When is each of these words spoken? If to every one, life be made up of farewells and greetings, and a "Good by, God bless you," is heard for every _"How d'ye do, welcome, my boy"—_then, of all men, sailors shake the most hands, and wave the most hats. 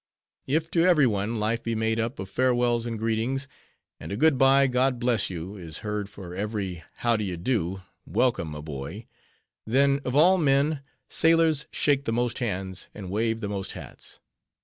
If 0.47 0.71
to 0.71 0.83
every 0.83 1.05
one, 1.05 1.39
life 1.39 1.61
be 1.61 1.75
made 1.75 1.99
up 1.99 2.17
of 2.17 2.27
farewells 2.27 2.87
and 2.87 2.97
greetings, 2.97 3.47
and 3.99 4.11
a 4.11 4.17
"Good 4.17 4.35
by, 4.35 4.65
God 4.65 4.97
bless 4.97 5.29
you," 5.29 5.55
is 5.57 5.79
heard 5.85 6.09
for 6.09 6.33
every 6.33 6.83
_"How 6.99 7.15
d'ye 7.15 7.35
do, 7.35 7.83
welcome, 8.07 8.47
my 8.47 8.61
boy"—_then, 8.61 9.99
of 10.03 10.15
all 10.15 10.39
men, 10.39 10.81
sailors 11.07 11.67
shake 11.69 12.05
the 12.05 12.11
most 12.13 12.39
hands, 12.39 12.87
and 12.95 13.11
wave 13.11 13.41
the 13.41 13.47
most 13.49 13.73
hats. 13.73 14.19